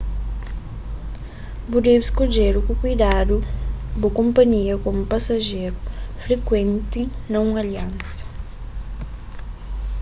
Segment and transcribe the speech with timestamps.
[1.69, 3.35] bu debe skodje ku kuidadu
[3.99, 5.79] bu konpanhia komu pasajeru
[6.21, 8.23] frikuenti na un aliansa